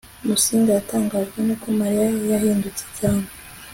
[0.27, 3.25] musinga yatangajwe nuko mariya yahindutse cyane